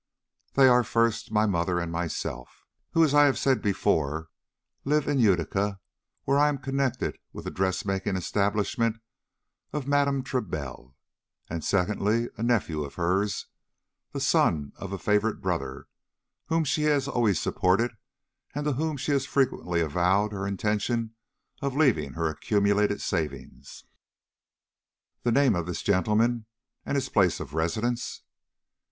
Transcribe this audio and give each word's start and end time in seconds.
They 0.55 0.67
are, 0.67 0.83
first, 0.83 1.31
my 1.31 1.45
mother 1.45 1.77
and 1.79 1.91
myself, 1.91 2.65
who, 2.93 3.03
as 3.03 3.13
I 3.13 3.25
have 3.25 3.61
before 3.61 4.29
said, 4.81 4.89
live 4.89 5.07
in 5.07 5.19
Utica, 5.19 5.79
where 6.23 6.39
I 6.39 6.49
am 6.49 6.57
connected 6.57 7.19
with 7.33 7.45
the 7.45 7.51
dress 7.51 7.85
making 7.85 8.15
establishment 8.15 8.97
of 9.71 9.87
Madame 9.87 10.23
Trebelle; 10.23 10.95
and, 11.51 11.63
secondly, 11.63 12.29
a 12.35 12.41
nephew 12.41 12.83
of 12.83 12.95
hers, 12.95 13.45
the 14.11 14.19
son 14.19 14.73
of 14.77 14.91
a 14.91 14.97
favorite 14.97 15.39
brother, 15.39 15.85
whom 16.47 16.63
she 16.63 16.85
has 16.85 17.07
always 17.07 17.39
supported, 17.39 17.91
and 18.55 18.65
to 18.65 18.73
whom 18.73 18.97
she 18.97 19.11
has 19.11 19.27
frequently 19.27 19.81
avowed 19.81 20.31
her 20.31 20.47
intention 20.47 21.13
of 21.61 21.75
leaving 21.77 22.13
her 22.13 22.27
accumulated 22.27 23.01
savings." 23.01 23.83
"The 25.21 25.31
name 25.31 25.53
of 25.55 25.67
this 25.67 25.83
gentleman 25.83 26.47
and 26.87 26.95
his 26.95 27.07
place 27.07 27.39
of 27.39 27.53
residence?" 27.53 28.23